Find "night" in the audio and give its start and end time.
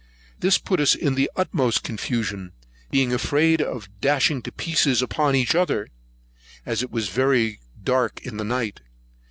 8.25-8.79